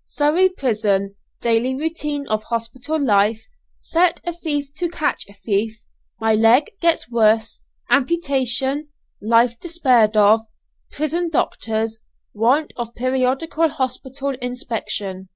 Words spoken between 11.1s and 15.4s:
DOCTORS WANT OF PERIODICAL HOSPITAL INSPECTION.